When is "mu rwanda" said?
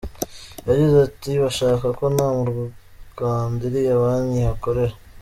2.37-3.61